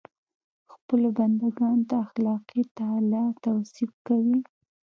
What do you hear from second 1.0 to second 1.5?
بنده